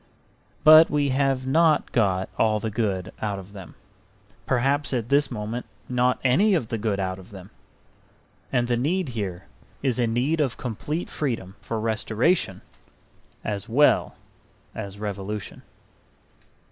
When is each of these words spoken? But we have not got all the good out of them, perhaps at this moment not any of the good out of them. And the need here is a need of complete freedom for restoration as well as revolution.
But 0.63 0.89
we 0.89 1.09
have 1.09 1.45
not 1.45 1.91
got 1.91 2.27
all 2.35 2.59
the 2.59 2.71
good 2.71 3.11
out 3.21 3.37
of 3.37 3.53
them, 3.53 3.75
perhaps 4.47 4.95
at 4.95 5.09
this 5.09 5.29
moment 5.29 5.67
not 5.87 6.17
any 6.23 6.55
of 6.55 6.69
the 6.69 6.79
good 6.79 6.99
out 6.99 7.19
of 7.19 7.29
them. 7.29 7.51
And 8.51 8.67
the 8.67 8.77
need 8.77 9.09
here 9.09 9.45
is 9.83 9.99
a 9.99 10.07
need 10.07 10.41
of 10.41 10.57
complete 10.57 11.07
freedom 11.07 11.55
for 11.61 11.79
restoration 11.79 12.63
as 13.45 13.69
well 13.69 14.15
as 14.73 14.97
revolution. 14.97 15.61